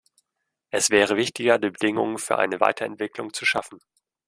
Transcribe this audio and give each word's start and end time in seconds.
Es 0.71 0.89
wäre 0.89 1.15
wichtiger, 1.15 1.59
die 1.59 1.69
Bedingungen 1.69 2.17
für 2.17 2.39
eine 2.39 2.59
Weiterentwicklung 2.59 3.33
zu 3.35 3.45
schaffen. 3.45 3.77